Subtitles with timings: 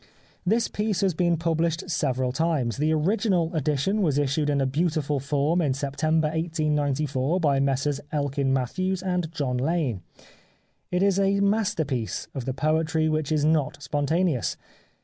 [0.47, 2.77] This piece has been published several times.
[2.77, 8.51] The original edition was issued in a beautiful form in September 1894 by Messrs Elkin
[8.51, 10.01] Matthews and John Lane.
[10.89, 14.57] It is a master piece of the poetry which is not spontaneous.